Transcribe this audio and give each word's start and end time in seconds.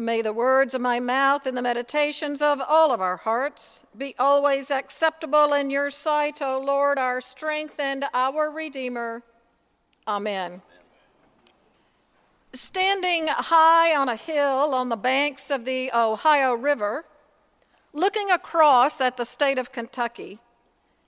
May 0.00 0.22
the 0.22 0.32
words 0.32 0.72
of 0.72 0.80
my 0.80 0.98
mouth 0.98 1.46
and 1.46 1.54
the 1.54 1.60
meditations 1.60 2.40
of 2.40 2.58
all 2.66 2.90
of 2.90 3.02
our 3.02 3.18
hearts 3.18 3.84
be 3.98 4.14
always 4.18 4.70
acceptable 4.70 5.52
in 5.52 5.68
your 5.68 5.90
sight, 5.90 6.40
O 6.40 6.58
Lord, 6.58 6.98
our 6.98 7.20
strength 7.20 7.78
and 7.78 8.06
our 8.14 8.50
Redeemer. 8.50 9.22
Amen. 10.08 10.62
Standing 12.54 13.26
high 13.26 13.94
on 13.94 14.08
a 14.08 14.16
hill 14.16 14.74
on 14.74 14.88
the 14.88 14.96
banks 14.96 15.50
of 15.50 15.66
the 15.66 15.92
Ohio 15.92 16.54
River, 16.54 17.04
looking 17.92 18.30
across 18.30 19.02
at 19.02 19.18
the 19.18 19.26
state 19.26 19.58
of 19.58 19.70
Kentucky, 19.70 20.38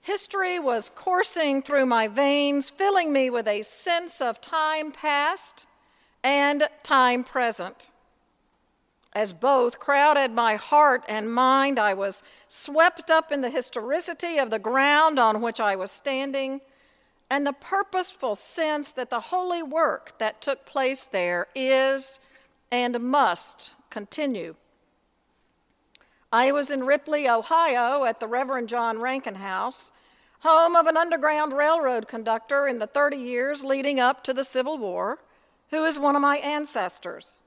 history 0.01 0.59
was 0.59 0.91
coursing 0.93 1.63
through 1.63 1.87
my 1.87 2.07
veins, 2.07 2.69
filling 2.69 3.11
me 3.11 3.31
with 3.31 3.47
a 3.47 3.63
sense 3.63 4.21
of 4.21 4.39
time 4.39 4.91
past 4.91 5.65
and 6.23 6.69
time 6.83 7.23
present. 7.23 7.89
As 9.15 9.31
both 9.31 9.79
crowded 9.79 10.31
my 10.31 10.55
heart 10.55 11.03
and 11.07 11.31
mind, 11.31 11.77
I 11.77 11.93
was 11.93 12.23
swept 12.47 13.11
up 13.11 13.31
in 13.31 13.41
the 13.41 13.49
historicity 13.49 14.39
of 14.39 14.49
the 14.49 14.59
ground 14.59 15.19
on 15.19 15.41
which 15.41 15.59
I 15.59 15.75
was 15.75 15.91
standing 15.91 16.61
and 17.29 17.45
the 17.45 17.53
purposeful 17.53 18.35
sense 18.35 18.91
that 18.91 19.09
the 19.09 19.19
holy 19.19 19.63
work 19.63 20.17
that 20.19 20.41
took 20.41 20.65
place 20.65 21.05
there 21.05 21.47
is 21.55 22.19
and 22.71 22.99
must 22.99 23.73
continue. 23.89 24.55
I 26.31 26.51
was 26.51 26.71
in 26.71 26.83
Ripley, 26.83 27.29
Ohio, 27.29 28.05
at 28.05 28.19
the 28.19 28.27
Reverend 28.27 28.69
John 28.69 28.99
Rankin 28.99 29.35
House, 29.35 29.91
home 30.39 30.75
of 30.75 30.87
an 30.87 30.97
Underground 30.97 31.53
Railroad 31.53 32.07
conductor 32.07 32.67
in 32.67 32.79
the 32.79 32.87
30 32.87 33.17
years 33.17 33.63
leading 33.63 33.99
up 33.99 34.23
to 34.23 34.33
the 34.33 34.43
Civil 34.43 34.79
War, 34.79 35.19
who 35.69 35.85
is 35.85 35.99
one 35.99 36.15
of 36.15 36.21
my 36.21 36.37
ancestors. 36.37 37.37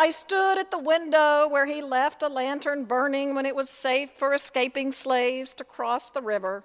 I 0.00 0.12
stood 0.12 0.56
at 0.56 0.70
the 0.70 0.78
window 0.78 1.46
where 1.46 1.66
he 1.66 1.82
left 1.82 2.22
a 2.22 2.28
lantern 2.28 2.86
burning 2.86 3.34
when 3.34 3.44
it 3.44 3.54
was 3.54 3.68
safe 3.68 4.10
for 4.12 4.32
escaping 4.32 4.92
slaves 4.92 5.52
to 5.52 5.62
cross 5.62 6.08
the 6.08 6.22
river. 6.22 6.64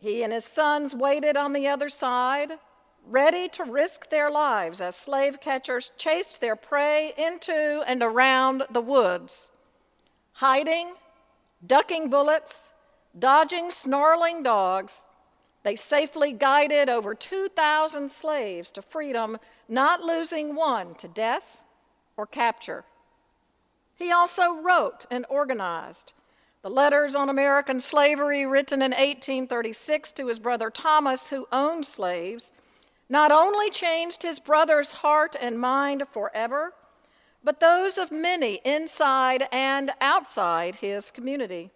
He 0.00 0.24
and 0.24 0.32
his 0.32 0.44
sons 0.44 0.96
waited 0.96 1.36
on 1.36 1.52
the 1.52 1.68
other 1.68 1.88
side, 1.88 2.58
ready 3.06 3.46
to 3.50 3.62
risk 3.62 4.10
their 4.10 4.32
lives 4.32 4.80
as 4.80 4.96
slave 4.96 5.40
catchers 5.40 5.92
chased 5.96 6.40
their 6.40 6.56
prey 6.56 7.12
into 7.16 7.84
and 7.86 8.02
around 8.02 8.64
the 8.68 8.80
woods, 8.80 9.52
hiding, 10.32 10.94
ducking 11.64 12.10
bullets, 12.10 12.72
dodging 13.16 13.70
snarling 13.70 14.42
dogs. 14.42 15.06
They 15.64 15.76
safely 15.76 16.32
guided 16.32 16.88
over 16.88 17.14
2,000 17.14 18.10
slaves 18.10 18.70
to 18.72 18.82
freedom 18.82 19.38
not 19.68 20.02
losing 20.02 20.54
one 20.54 20.94
to 20.96 21.08
death 21.08 21.62
or 22.16 22.26
capture. 22.26 22.84
He 23.96 24.12
also 24.12 24.60
wrote 24.60 25.06
and 25.10 25.24
organized 25.28 26.12
the 26.62 26.70
letters 26.70 27.14
on 27.14 27.28
American 27.28 27.80
slavery 27.80 28.46
written 28.46 28.82
in 28.82 28.92
1836 28.92 30.12
to 30.12 30.26
his 30.26 30.38
brother 30.38 30.70
Thomas, 30.70 31.30
who 31.30 31.48
owned 31.50 31.86
slaves, 31.86 32.52
not 33.08 33.30
only 33.30 33.70
changed 33.70 34.22
his 34.22 34.40
brother's 34.40 34.92
heart 34.92 35.36
and 35.40 35.58
mind 35.58 36.04
forever, 36.10 36.74
but 37.42 37.60
those 37.60 37.98
of 37.98 38.10
many 38.10 38.60
inside 38.64 39.46
and 39.52 39.90
outside 40.00 40.76
his 40.76 41.10
community. 41.10 41.70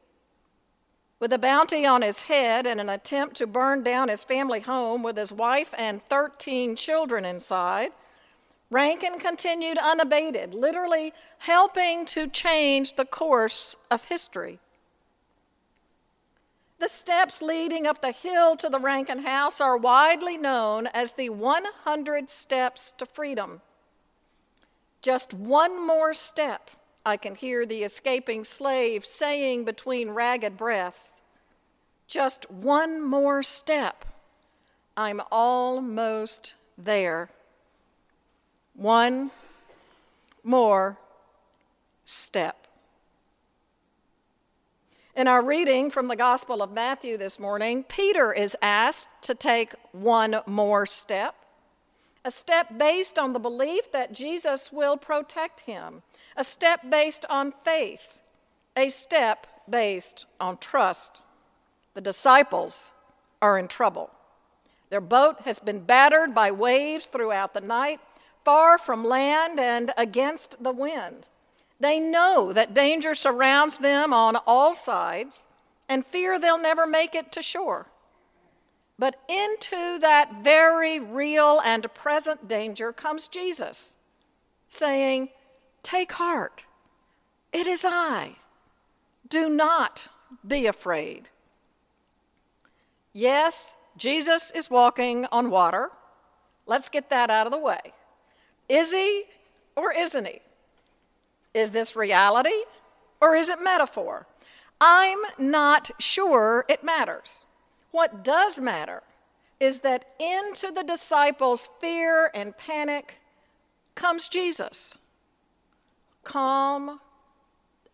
With 1.20 1.32
a 1.32 1.38
bounty 1.38 1.84
on 1.84 2.02
his 2.02 2.22
head 2.22 2.66
and 2.66 2.80
an 2.80 2.88
attempt 2.88 3.36
to 3.36 3.46
burn 3.46 3.82
down 3.82 4.08
his 4.08 4.22
family 4.22 4.60
home 4.60 5.02
with 5.02 5.16
his 5.16 5.32
wife 5.32 5.74
and 5.76 6.00
13 6.02 6.76
children 6.76 7.24
inside, 7.24 7.90
Rankin 8.70 9.18
continued 9.18 9.78
unabated, 9.78 10.54
literally 10.54 11.12
helping 11.38 12.04
to 12.06 12.28
change 12.28 12.94
the 12.94 13.04
course 13.04 13.76
of 13.90 14.04
history. 14.04 14.60
The 16.78 16.88
steps 16.88 17.42
leading 17.42 17.88
up 17.88 18.00
the 18.00 18.12
hill 18.12 18.56
to 18.56 18.68
the 18.68 18.78
Rankin 18.78 19.24
House 19.24 19.60
are 19.60 19.76
widely 19.76 20.38
known 20.38 20.86
as 20.88 21.14
the 21.14 21.30
100 21.30 22.30
Steps 22.30 22.92
to 22.92 23.06
Freedom. 23.06 23.60
Just 25.02 25.34
one 25.34 25.84
more 25.84 26.14
step 26.14 26.70
I 27.08 27.16
can 27.16 27.34
hear 27.34 27.64
the 27.64 27.84
escaping 27.84 28.44
slave 28.44 29.06
saying 29.06 29.64
between 29.64 30.10
ragged 30.10 30.58
breaths, 30.58 31.22
Just 32.06 32.50
one 32.50 33.02
more 33.02 33.42
step. 33.42 34.04
I'm 34.94 35.22
almost 35.32 36.54
there. 36.76 37.30
One 38.74 39.30
more 40.44 40.98
step. 42.04 42.66
In 45.16 45.26
our 45.26 45.42
reading 45.42 45.90
from 45.90 46.08
the 46.08 46.14
Gospel 46.14 46.62
of 46.62 46.72
Matthew 46.72 47.16
this 47.16 47.40
morning, 47.40 47.84
Peter 47.84 48.34
is 48.34 48.54
asked 48.60 49.08
to 49.22 49.34
take 49.34 49.74
one 49.92 50.42
more 50.46 50.84
step, 50.84 51.34
a 52.22 52.30
step 52.30 52.76
based 52.76 53.18
on 53.18 53.32
the 53.32 53.38
belief 53.38 53.90
that 53.92 54.12
Jesus 54.12 54.70
will 54.70 54.98
protect 54.98 55.60
him 55.60 56.02
a 56.38 56.44
step 56.44 56.80
based 56.88 57.26
on 57.28 57.52
faith, 57.64 58.20
a 58.76 58.88
step 58.88 59.46
based 59.68 60.24
on 60.38 60.56
trust. 60.56 61.22
The 61.94 62.00
disciples 62.00 62.92
are 63.42 63.58
in 63.58 63.66
trouble. 63.66 64.08
Their 64.88 65.00
boat 65.00 65.40
has 65.44 65.58
been 65.58 65.80
battered 65.80 66.34
by 66.36 66.52
waves 66.52 67.06
throughout 67.06 67.54
the 67.54 67.60
night, 67.60 68.00
far 68.44 68.78
from 68.78 69.04
land 69.04 69.58
and 69.58 69.92
against 69.98 70.62
the 70.62 70.72
wind. 70.72 71.28
They 71.80 71.98
know 71.98 72.52
that 72.52 72.72
danger 72.72 73.14
surrounds 73.14 73.78
them 73.78 74.12
on 74.12 74.36
all 74.46 74.74
sides 74.74 75.48
and 75.88 76.06
fear 76.06 76.38
they'll 76.38 76.62
never 76.62 76.86
make 76.86 77.16
it 77.16 77.32
to 77.32 77.42
shore. 77.42 77.86
But 78.96 79.16
into 79.28 79.98
that 80.00 80.42
very 80.44 81.00
real 81.00 81.60
and 81.64 81.92
present 81.94 82.46
danger 82.46 82.92
comes 82.92 83.26
Jesus, 83.26 83.96
saying, 84.68 85.30
Take 85.88 86.12
heart. 86.12 86.66
It 87.50 87.66
is 87.66 87.82
I. 87.82 88.36
Do 89.26 89.48
not 89.48 90.08
be 90.46 90.66
afraid. 90.66 91.30
Yes, 93.14 93.78
Jesus 93.96 94.50
is 94.50 94.68
walking 94.68 95.24
on 95.32 95.48
water. 95.48 95.88
Let's 96.66 96.90
get 96.90 97.08
that 97.08 97.30
out 97.30 97.46
of 97.46 97.52
the 97.52 97.58
way. 97.58 97.80
Is 98.68 98.92
he 98.92 99.24
or 99.76 99.90
isn't 99.90 100.26
he? 100.26 100.40
Is 101.54 101.70
this 101.70 101.96
reality 101.96 102.64
or 103.22 103.34
is 103.34 103.48
it 103.48 103.62
metaphor? 103.62 104.26
I'm 104.82 105.20
not 105.38 105.90
sure 105.98 106.66
it 106.68 106.84
matters. 106.84 107.46
What 107.92 108.22
does 108.22 108.60
matter 108.60 109.02
is 109.58 109.80
that 109.80 110.04
into 110.20 110.70
the 110.70 110.84
disciples' 110.84 111.70
fear 111.80 112.30
and 112.34 112.54
panic 112.58 113.20
comes 113.94 114.28
Jesus 114.28 114.98
calm, 116.28 117.00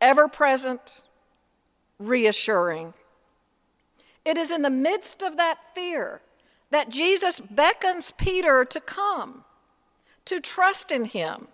ever 0.00 0.27
present, 0.27 1.03
reassuring. 2.00 2.93
It 4.25 4.37
is 4.37 4.50
in 4.50 4.62
the 4.62 4.71
midst 4.71 5.22
of 5.22 5.37
that 5.37 5.59
fear 5.75 6.21
that 6.71 6.89
Jesus 6.89 7.39
beckons 7.39 8.11
Peter 8.11 8.65
to 8.65 8.81
come, 8.81 9.45
to 10.25 10.41
trust 10.41 10.91
in 10.91 11.05
him, 11.05 11.47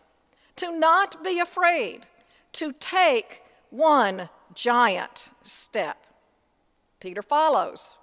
to 0.56 0.78
not 0.78 1.22
be 1.22 1.38
afraid, 1.38 2.06
to 2.52 2.72
take 2.72 3.42
one 3.68 4.30
giant 4.54 5.30
step. 5.42 6.06
Peter 6.98 7.22
follows. 7.22 7.96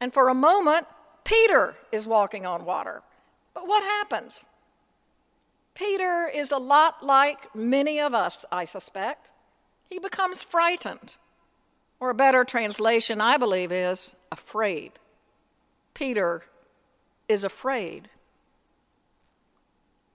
And 0.00 0.12
for 0.12 0.28
a 0.28 0.34
moment, 0.34 0.86
Peter 1.22 1.76
is 1.92 2.08
walking 2.08 2.44
on 2.44 2.64
water. 2.64 3.02
But 3.54 3.68
what 3.68 3.84
happens? 3.84 4.46
Peter 5.80 6.30
is 6.32 6.50
a 6.50 6.58
lot 6.58 7.02
like 7.02 7.54
many 7.54 7.98
of 8.00 8.12
us, 8.12 8.44
I 8.52 8.66
suspect. 8.66 9.32
He 9.88 9.98
becomes 9.98 10.42
frightened. 10.42 11.16
Or 11.98 12.10
a 12.10 12.14
better 12.14 12.44
translation, 12.44 13.18
I 13.18 13.38
believe, 13.38 13.72
is 13.72 14.14
afraid. 14.30 14.92
Peter 15.94 16.42
is 17.30 17.44
afraid. 17.44 18.10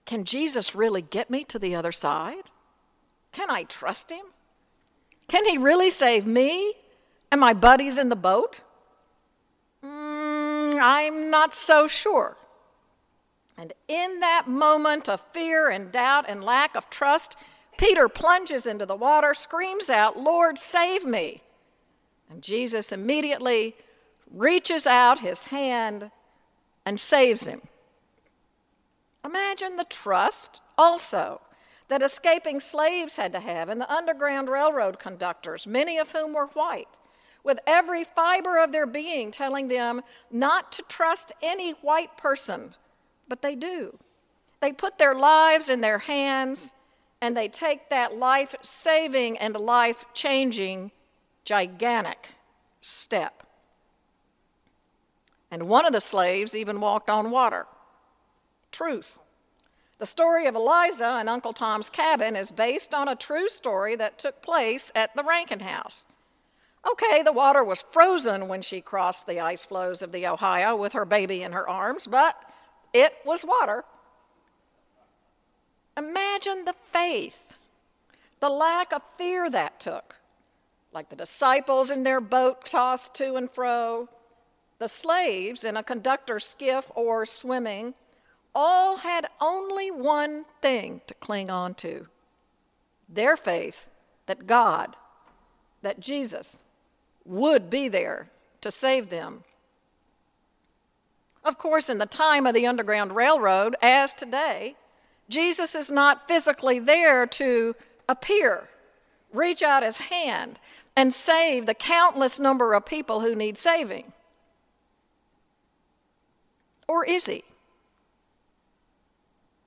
Can 0.04 0.22
Jesus 0.24 0.76
really 0.76 1.02
get 1.02 1.30
me 1.30 1.42
to 1.42 1.58
the 1.58 1.74
other 1.74 1.90
side? 1.90 2.44
Can 3.32 3.50
I 3.50 3.64
trust 3.64 4.12
him? 4.12 4.24
Can 5.26 5.44
he 5.46 5.58
really 5.58 5.90
save 5.90 6.26
me 6.26 6.74
and 7.32 7.40
my 7.40 7.54
buddies 7.54 7.98
in 7.98 8.08
the 8.08 8.14
boat? 8.14 8.60
Mm, 9.84 10.78
I'm 10.80 11.28
not 11.28 11.54
so 11.54 11.88
sure. 11.88 12.36
And 13.58 13.72
in 13.88 14.20
that 14.20 14.46
moment 14.48 15.08
of 15.08 15.20
fear 15.32 15.68
and 15.68 15.90
doubt 15.90 16.26
and 16.28 16.44
lack 16.44 16.76
of 16.76 16.90
trust, 16.90 17.36
Peter 17.78 18.08
plunges 18.08 18.66
into 18.66 18.86
the 18.86 18.96
water, 18.96 19.34
screams 19.34 19.88
out, 19.90 20.18
Lord, 20.18 20.58
save 20.58 21.04
me. 21.04 21.40
And 22.30 22.42
Jesus 22.42 22.92
immediately 22.92 23.74
reaches 24.30 24.86
out 24.86 25.20
his 25.20 25.44
hand 25.44 26.10
and 26.84 26.98
saves 26.98 27.46
him. 27.46 27.62
Imagine 29.24 29.76
the 29.76 29.84
trust 29.84 30.60
also 30.76 31.40
that 31.88 32.02
escaping 32.02 32.60
slaves 32.60 33.16
had 33.16 33.32
to 33.32 33.40
have, 33.40 33.68
and 33.68 33.80
the 33.80 33.92
Underground 33.92 34.48
Railroad 34.48 34.98
conductors, 34.98 35.66
many 35.66 35.98
of 35.98 36.10
whom 36.12 36.34
were 36.34 36.46
white, 36.48 36.98
with 37.44 37.60
every 37.66 38.02
fiber 38.04 38.58
of 38.58 38.72
their 38.72 38.86
being 38.86 39.30
telling 39.30 39.68
them 39.68 40.02
not 40.30 40.72
to 40.72 40.82
trust 40.82 41.32
any 41.42 41.72
white 41.72 42.16
person, 42.16 42.74
but 43.28 43.42
they 43.42 43.54
do. 43.54 43.98
They 44.60 44.72
put 44.72 44.98
their 44.98 45.14
lives 45.14 45.68
in 45.68 45.80
their 45.80 45.98
hands 45.98 46.72
and 47.20 47.36
they 47.36 47.48
take 47.48 47.88
that 47.90 48.16
life 48.16 48.54
saving 48.62 49.38
and 49.38 49.56
life 49.56 50.04
changing 50.14 50.90
gigantic 51.44 52.28
step. 52.80 53.42
And 55.50 55.68
one 55.68 55.86
of 55.86 55.92
the 55.92 56.00
slaves 56.00 56.56
even 56.56 56.80
walked 56.80 57.08
on 57.08 57.30
water. 57.30 57.66
Truth. 58.72 59.20
The 59.98 60.06
story 60.06 60.46
of 60.46 60.54
Eliza 60.54 61.06
and 61.06 61.28
Uncle 61.28 61.54
Tom's 61.54 61.88
Cabin 61.88 62.36
is 62.36 62.50
based 62.50 62.92
on 62.92 63.08
a 63.08 63.16
true 63.16 63.48
story 63.48 63.96
that 63.96 64.18
took 64.18 64.42
place 64.42 64.92
at 64.94 65.14
the 65.16 65.24
Rankin 65.24 65.60
House. 65.60 66.08
Okay, 66.90 67.22
the 67.22 67.32
water 67.32 67.64
was 67.64 67.82
frozen 67.82 68.46
when 68.46 68.62
she 68.62 68.80
crossed 68.80 69.26
the 69.26 69.40
ice 69.40 69.64
floes 69.64 70.02
of 70.02 70.12
the 70.12 70.26
Ohio 70.26 70.76
with 70.76 70.92
her 70.92 71.06
baby 71.06 71.42
in 71.42 71.52
her 71.52 71.68
arms, 71.68 72.06
but 72.06 72.38
it 73.00 73.14
was 73.24 73.44
water. 73.44 73.84
Imagine 75.96 76.64
the 76.64 76.74
faith, 76.92 77.56
the 78.40 78.48
lack 78.48 78.92
of 78.92 79.02
fear 79.16 79.50
that 79.50 79.80
took. 79.80 80.16
Like 80.92 81.08
the 81.08 81.16
disciples 81.16 81.90
in 81.90 82.04
their 82.04 82.20
boat 82.20 82.64
tossed 82.64 83.14
to 83.16 83.34
and 83.34 83.50
fro, 83.50 84.08
the 84.78 84.88
slaves 84.88 85.64
in 85.64 85.76
a 85.76 85.82
conductor's 85.82 86.46
skiff 86.46 86.90
or 86.94 87.26
swimming 87.26 87.94
all 88.54 88.96
had 88.96 89.28
only 89.40 89.90
one 89.90 90.46
thing 90.62 91.02
to 91.06 91.14
cling 91.14 91.50
on 91.50 91.74
to 91.74 92.06
their 93.08 93.36
faith 93.36 93.88
that 94.26 94.46
God, 94.46 94.96
that 95.82 96.00
Jesus, 96.00 96.62
would 97.24 97.68
be 97.68 97.88
there 97.88 98.28
to 98.62 98.70
save 98.70 99.10
them. 99.10 99.44
Of 101.46 101.58
course, 101.58 101.88
in 101.88 101.98
the 101.98 102.06
time 102.06 102.44
of 102.44 102.54
the 102.54 102.66
Underground 102.66 103.14
Railroad, 103.14 103.76
as 103.80 104.16
today, 104.16 104.74
Jesus 105.28 105.76
is 105.76 105.92
not 105.92 106.26
physically 106.26 106.80
there 106.80 107.24
to 107.24 107.76
appear, 108.08 108.68
reach 109.32 109.62
out 109.62 109.84
his 109.84 109.98
hand, 109.98 110.58
and 110.96 111.14
save 111.14 111.66
the 111.66 111.74
countless 111.74 112.40
number 112.40 112.74
of 112.74 112.84
people 112.84 113.20
who 113.20 113.36
need 113.36 113.56
saving. 113.56 114.12
Or 116.88 117.04
is 117.04 117.26
he? 117.26 117.44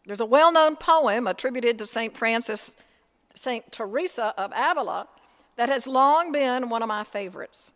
There's 0.05 0.19
a 0.19 0.25
well 0.25 0.51
known 0.51 0.75
poem 0.75 1.27
attributed 1.27 1.77
to 1.77 1.85
St. 1.85 2.17
Francis, 2.17 2.75
St. 3.35 3.71
Teresa 3.71 4.33
of 4.37 4.51
Avila, 4.53 5.07
that 5.55 5.69
has 5.69 5.87
long 5.87 6.33
been 6.33 6.67
one 6.67 6.81
of 6.81 6.89
my 6.89 7.05
favorites. 7.05 7.71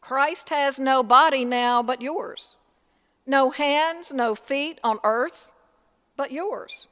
Christ 0.00 0.48
has 0.48 0.78
no 0.78 1.02
body 1.02 1.44
now 1.44 1.82
but 1.82 2.00
yours, 2.00 2.56
no 3.26 3.50
hands, 3.50 4.12
no 4.12 4.34
feet 4.34 4.80
on 4.82 4.98
earth 5.04 5.52
but 6.16 6.32
yours. 6.32 6.86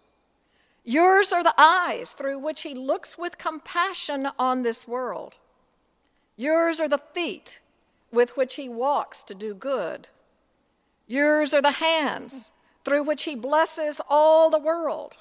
Yours 0.85 1.33
are 1.33 1.43
the 1.43 1.55
eyes 1.59 2.13
through 2.13 2.39
which 2.39 2.63
he 2.63 2.75
looks 2.75 3.19
with 3.19 3.37
compassion 3.37 4.27
on 4.39 4.63
this 4.63 4.89
world. 4.89 5.35
Yours 6.37 6.81
are 6.81 6.89
the 6.89 7.03
feet 7.13 7.61
with 8.11 8.37
which 8.37 8.55
he 8.55 8.69
walks 8.69 9.23
to 9.25 9.35
do 9.35 9.53
good. 9.53 10.09
Yours 11.07 11.53
are 11.53 11.61
the 11.61 11.73
hands 11.73 12.51
through 12.85 13.03
which 13.03 13.25
he 13.25 13.35
blesses 13.35 14.01
all 14.09 14.49
the 14.49 14.59
world. 14.59 15.19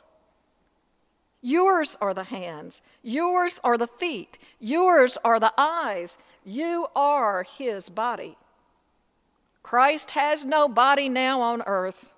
Yours 1.41 1.97
are 2.01 2.13
the 2.13 2.23
hands, 2.23 2.81
yours 3.03 3.59
are 3.63 3.77
the 3.77 3.87
feet, 3.87 4.37
yours 4.59 5.17
are 5.23 5.39
the 5.39 5.53
eyes, 5.57 6.17
you 6.45 6.87
are 6.95 7.43
his 7.43 7.89
body. 7.89 8.37
Christ 9.67 10.11
has 10.11 10.45
no 10.45 10.69
body 10.69 11.09
now 11.09 11.41
on 11.41 11.61
earth 11.67 12.13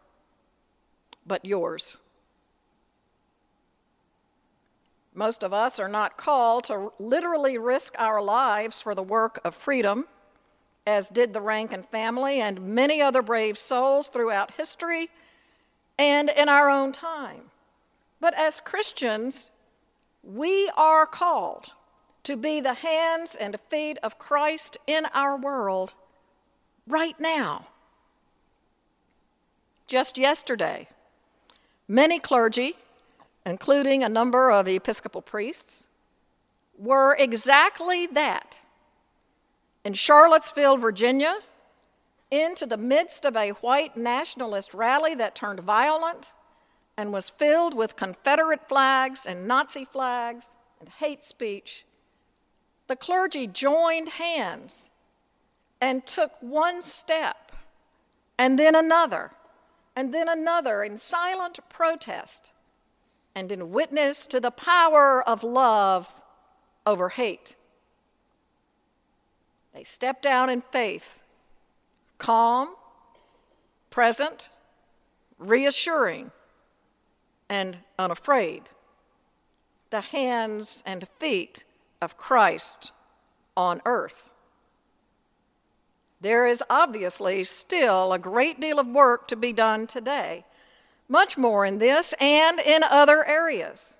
but 1.25 1.43
yours. 1.43 1.97
Most 5.15 5.43
of 5.43 5.51
us 5.51 5.79
are 5.79 5.87
not 5.87 6.15
called 6.15 6.65
to 6.65 6.91
literally 6.99 7.57
risk 7.57 7.95
our 7.97 8.21
lives 8.21 8.83
for 8.83 8.93
the 8.93 9.01
work 9.01 9.39
of 9.43 9.55
freedom, 9.55 10.05
as 10.85 11.09
did 11.09 11.33
the 11.33 11.41
Rankin 11.41 11.81
family 11.81 12.39
and 12.39 12.75
many 12.75 13.01
other 13.01 13.23
brave 13.23 13.57
souls 13.57 14.09
throughout 14.09 14.51
history 14.51 15.09
and 15.97 16.29
in 16.29 16.49
our 16.49 16.69
own 16.69 16.91
time. 16.91 17.49
But 18.21 18.35
as 18.35 18.59
Christians, 18.59 19.49
we 20.21 20.69
are 20.77 21.07
called 21.07 21.73
to 22.25 22.37
be 22.37 22.61
the 22.61 22.75
hands 22.75 23.33
and 23.33 23.59
feet 23.71 23.97
of 24.03 24.19
Christ 24.19 24.77
in 24.85 25.07
our 25.15 25.35
world 25.35 25.95
right 26.89 27.17
now. 27.19 27.67
Just 29.87 30.17
yesterday, 30.17 30.87
many 31.87 32.19
clergy, 32.19 32.75
including 33.45 34.03
a 34.03 34.09
number 34.09 34.51
of 34.51 34.67
Episcopal 34.67 35.21
priests, 35.21 35.87
were 36.77 37.15
exactly 37.17 38.07
that. 38.07 38.59
In 39.85 39.93
Charlottesville, 39.93 40.77
Virginia, 40.77 41.37
into 42.31 42.65
the 42.65 42.77
midst 42.77 43.25
of 43.25 43.35
a 43.35 43.51
white 43.51 43.95
nationalist 43.95 44.73
rally 44.73 45.15
that 45.15 45.35
turned 45.35 45.61
violent 45.61 46.33
and 46.97 47.13
was 47.13 47.29
filled 47.29 47.73
with 47.73 47.95
Confederate 47.95 48.67
flags 48.67 49.25
and 49.25 49.47
Nazi 49.47 49.85
flags 49.85 50.55
and 50.79 50.89
hate 50.89 51.23
speech, 51.23 51.85
the 52.87 52.95
clergy 52.95 53.47
joined 53.47 54.09
hands 54.09 54.91
and 55.81 56.05
took 56.05 56.31
one 56.41 56.81
step 56.81 57.51
and 58.37 58.57
then 58.57 58.75
another 58.75 59.31
and 59.95 60.13
then 60.13 60.29
another 60.29 60.83
in 60.83 60.97
silent 60.97 61.59
protest 61.69 62.51
and 63.35 63.51
in 63.51 63.71
witness 63.71 64.27
to 64.27 64.39
the 64.39 64.51
power 64.51 65.21
of 65.27 65.43
love 65.43 66.21
over 66.85 67.09
hate. 67.09 67.55
They 69.73 69.83
stepped 69.83 70.25
out 70.25 70.49
in 70.49 70.61
faith 70.61 71.21
calm, 72.17 72.75
present, 73.89 74.49
reassuring, 75.37 76.31
and 77.49 77.77
unafraid. 77.97 78.63
The 79.89 80.01
hands 80.01 80.83
and 80.85 81.07
feet 81.19 81.63
of 82.01 82.17
Christ 82.17 82.91
on 83.55 83.81
earth. 83.85 84.29
There 86.21 86.47
is 86.47 86.63
obviously 86.69 87.43
still 87.43 88.11
a 88.13 88.19
great 88.19 88.59
deal 88.59 88.79
of 88.79 88.87
work 88.87 89.27
to 89.29 89.35
be 89.35 89.53
done 89.53 89.87
today, 89.87 90.45
much 91.07 91.37
more 91.37 91.65
in 91.65 91.79
this 91.79 92.13
and 92.19 92.59
in 92.59 92.83
other 92.83 93.25
areas. 93.25 93.97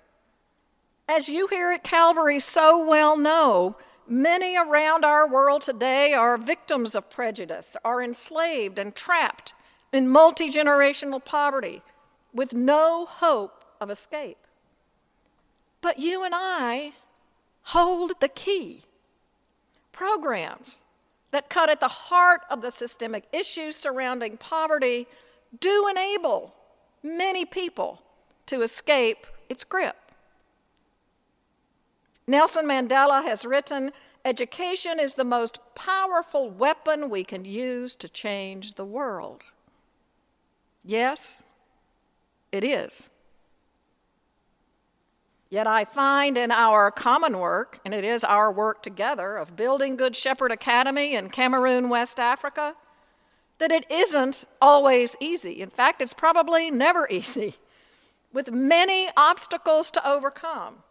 As 1.08 1.28
you 1.28 1.46
here 1.48 1.70
at 1.70 1.82
Calvary 1.82 2.38
so 2.38 2.86
well 2.86 3.16
know, 3.16 3.76
Many 4.12 4.56
around 4.56 5.04
our 5.04 5.28
world 5.28 5.62
today 5.62 6.14
are 6.14 6.36
victims 6.36 6.96
of 6.96 7.08
prejudice, 7.10 7.76
are 7.84 8.02
enslaved 8.02 8.76
and 8.76 8.92
trapped 8.92 9.54
in 9.92 10.08
multi 10.08 10.50
generational 10.50 11.24
poverty 11.24 11.80
with 12.34 12.52
no 12.52 13.06
hope 13.06 13.64
of 13.80 13.88
escape. 13.88 14.48
But 15.80 16.00
you 16.00 16.24
and 16.24 16.34
I 16.36 16.94
hold 17.62 18.18
the 18.18 18.28
key. 18.28 18.82
Programs 19.92 20.82
that 21.30 21.48
cut 21.48 21.70
at 21.70 21.80
the 21.80 21.88
heart 21.88 22.42
of 22.50 22.62
the 22.62 22.70
systemic 22.70 23.24
issues 23.32 23.76
surrounding 23.76 24.36
poverty 24.36 25.06
do 25.58 25.88
enable 25.88 26.54
many 27.02 27.44
people 27.44 28.02
to 28.46 28.62
escape 28.62 29.26
its 29.48 29.64
grip. 29.64 29.96
Nelson 32.26 32.66
Mandela 32.66 33.24
has 33.24 33.44
written 33.44 33.92
Education 34.24 35.00
is 35.00 35.14
the 35.14 35.24
most 35.24 35.58
powerful 35.74 36.50
weapon 36.50 37.08
we 37.08 37.24
can 37.24 37.44
use 37.44 37.96
to 37.96 38.08
change 38.08 38.74
the 38.74 38.84
world. 38.84 39.42
Yes, 40.84 41.44
it 42.52 42.62
is. 42.62 43.08
Yet 45.50 45.66
I 45.66 45.84
find 45.84 46.38
in 46.38 46.52
our 46.52 46.90
common 46.92 47.38
work, 47.38 47.80
and 47.84 47.92
it 47.92 48.04
is 48.04 48.22
our 48.22 48.52
work 48.52 48.82
together, 48.82 49.36
of 49.36 49.56
building 49.56 49.96
Good 49.96 50.14
Shepherd 50.14 50.52
Academy 50.52 51.14
in 51.16 51.28
Cameroon, 51.28 51.88
West 51.88 52.20
Africa, 52.20 52.76
that 53.58 53.72
it 53.72 53.90
isn't 53.90 54.44
always 54.62 55.16
easy. 55.20 55.60
In 55.60 55.68
fact, 55.68 56.00
it's 56.00 56.14
probably 56.14 56.70
never 56.70 57.08
easy, 57.10 57.56
with 58.32 58.52
many 58.52 59.08
obstacles 59.16 59.90
to 59.90 60.08
overcome 60.08 60.84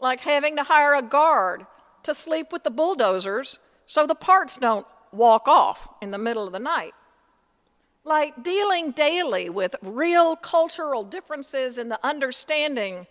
like 0.00 0.20
having 0.20 0.56
to 0.56 0.62
hire 0.62 0.94
a 0.94 1.02
guard 1.02 1.66
to 2.04 2.14
sleep 2.14 2.52
with 2.52 2.62
the 2.62 2.70
bulldozers 2.70 3.58
so 3.86 4.06
the 4.06 4.14
parts 4.14 4.56
don't 4.56 4.86
walk 5.12 5.48
off 5.48 5.88
in 6.00 6.10
the 6.10 6.18
middle 6.18 6.46
of 6.46 6.52
the 6.52 6.58
night. 6.58 6.94
like 8.04 8.42
dealing 8.42 8.90
daily 8.92 9.50
with 9.50 9.76
real 9.82 10.34
cultural 10.36 11.02
differences 11.04 11.78
in 11.78 11.88
the 11.88 11.98
understanding 12.06 13.06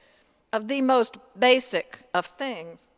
of 0.54 0.68
the 0.68 0.82
most 0.82 1.18
basic 1.40 2.00
of 2.14 2.26
things, 2.26 2.92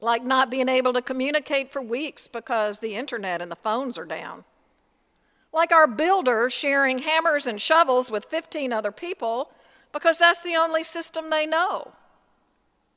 like 0.00 0.24
not 0.24 0.50
being 0.50 0.68
able 0.68 0.92
to 0.92 1.02
communicate 1.02 1.70
for 1.70 1.80
weeks 1.80 2.28
because 2.28 2.80
the 2.80 2.94
internet 2.94 3.40
and 3.40 3.50
the 3.50 3.56
phones 3.56 3.98
are 3.98 4.04
down, 4.04 4.44
like 5.52 5.72
our 5.72 5.86
builder 5.86 6.50
sharing 6.50 6.98
hammers 6.98 7.46
and 7.46 7.60
shovels 7.60 8.10
with 8.10 8.24
15 8.26 8.72
other 8.72 8.92
people 8.92 9.50
because 9.92 10.18
that's 10.18 10.40
the 10.40 10.56
only 10.56 10.82
system 10.82 11.30
they 11.30 11.46
know. 11.46 11.92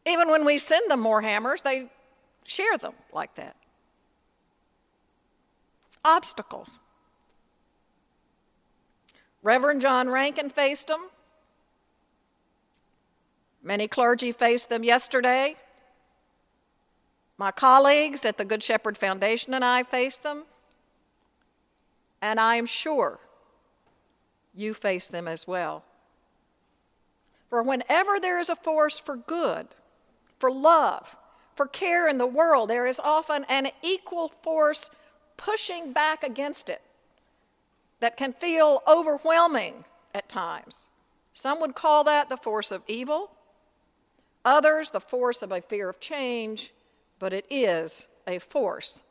Even 0.06 0.30
when 0.30 0.46
we 0.46 0.58
send 0.58 0.90
them 0.90 1.00
more 1.00 1.22
hammers, 1.22 1.62
they 1.62 1.90
share 2.44 2.78
them 2.78 2.94
like 3.14 3.36
that. 3.36 3.56
Obstacles. 6.04 6.84
Reverend 9.44 9.82
John 9.82 10.10
Rankin 10.10 10.50
faced 10.50 10.88
them. 10.88 11.10
Many 13.64 13.88
clergy 13.88 14.32
faced 14.32 14.70
them 14.70 14.84
yesterday. 14.84 15.56
My 17.38 17.52
colleagues 17.52 18.26
at 18.26 18.38
the 18.38 18.46
Good 18.46 18.64
Shepherd 18.64 18.98
Foundation 18.98 19.54
and 19.54 19.64
I 19.64 19.84
faced 19.84 20.24
them. 20.24 20.44
And 22.22 22.40
I 22.40 22.56
am 22.56 22.66
sure 22.66 23.20
you 24.54 24.74
face 24.74 25.08
them 25.08 25.28
as 25.28 25.48
well. 25.48 25.84
For 27.50 27.64
whenever 27.64 28.20
there 28.20 28.40
is 28.40 28.50
a 28.50 28.56
force 28.56 29.00
for 29.00 29.16
good, 29.16 29.68
for 30.40 30.52
love, 30.52 31.18
for 31.56 31.68
care 31.68 32.08
in 32.08 32.18
the 32.18 32.28
world, 32.28 32.70
there 32.70 32.88
is 32.88 33.00
often 33.00 33.46
an 33.50 33.68
equal 33.82 34.30
force 34.30 34.90
pushing 35.38 35.92
back 35.92 36.24
against 36.24 36.70
it 36.70 36.82
that 38.00 38.18
can 38.18 38.34
feel 38.34 38.82
overwhelming 38.88 39.84
at 40.14 40.30
times. 40.30 40.90
Some 41.34 41.60
would 41.62 41.76
call 41.76 42.04
that 42.06 42.30
the 42.30 42.38
force 42.38 42.72
of 42.72 42.84
evil, 42.88 43.32
others 44.44 44.90
the 44.90 45.00
force 45.00 45.42
of 45.42 45.52
a 45.52 45.62
fear 45.62 45.90
of 45.90 46.00
change, 46.00 46.74
but 47.20 47.34
it 47.34 47.46
is 47.50 48.08
a 48.28 48.40
force 48.40 49.04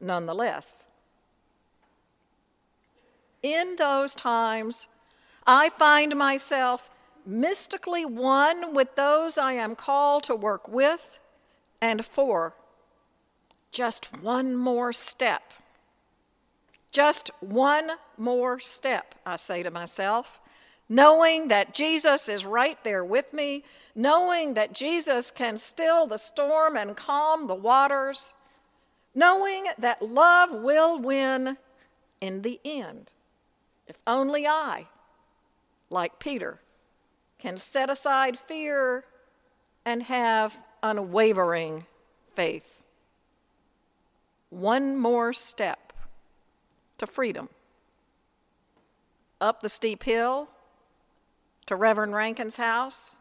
nonetheless. 0.00 0.86
In 3.42 3.76
those 3.76 4.14
times, 4.14 4.88
I 5.46 5.68
find 5.68 6.16
myself 6.16 6.90
mystically 7.26 8.04
one 8.04 8.74
with 8.74 8.94
those 8.96 9.38
I 9.38 9.52
am 9.52 9.76
called 9.76 10.24
to 10.24 10.34
work 10.34 10.68
with 10.68 11.18
and 11.80 12.04
for. 12.04 12.54
Just 13.70 14.22
one 14.22 14.54
more 14.56 14.92
step 14.92 15.52
just 16.94 17.32
one 17.40 17.90
more 18.16 18.60
step, 18.60 19.16
I 19.26 19.34
say 19.34 19.64
to 19.64 19.70
myself, 19.72 20.40
knowing 20.88 21.48
that 21.48 21.74
Jesus 21.74 22.28
is 22.28 22.44
right 22.44 22.82
there 22.84 23.04
with 23.04 23.32
me, 23.32 23.64
knowing 23.94 24.54
that 24.54 24.74
Jesus 24.74 25.30
can 25.30 25.56
still 25.56 26.06
the 26.06 26.18
storm 26.18 26.76
and 26.76 26.96
calm 26.96 27.46
the 27.46 27.54
waters, 27.54 28.34
knowing 29.14 29.64
that 29.78 30.02
love 30.02 30.52
will 30.52 30.98
win 30.98 31.56
in 32.20 32.42
the 32.42 32.60
end. 32.64 33.12
If 33.86 33.98
only 34.06 34.46
I, 34.46 34.86
like 35.90 36.18
Peter, 36.18 36.60
can 37.38 37.58
set 37.58 37.90
aside 37.90 38.38
fear 38.38 39.04
and 39.84 40.02
have 40.02 40.62
unwavering 40.82 41.86
faith. 42.34 42.82
One 44.50 44.96
more 44.96 45.32
step 45.32 45.92
to 46.98 47.06
freedom. 47.06 47.48
Up 49.40 49.60
the 49.60 49.68
steep 49.68 50.04
hill 50.04 50.48
to 51.66 51.76
Reverend 51.76 52.14
Rankin's 52.14 52.56
house, 52.56 53.16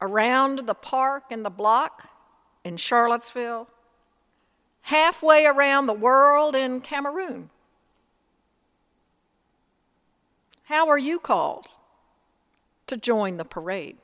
around 0.00 0.60
the 0.60 0.74
park 0.74 1.24
and 1.30 1.44
the 1.44 1.50
block 1.50 2.08
in 2.64 2.76
Charlottesville, 2.76 3.68
halfway 4.82 5.46
around 5.46 5.86
the 5.86 5.92
world 5.92 6.54
in 6.54 6.80
Cameroon. 6.80 7.50
How 10.64 10.88
are 10.88 10.98
you 10.98 11.18
called 11.18 11.68
to 12.86 12.96
join 12.96 13.36
the 13.36 13.44
parade? 13.44 13.96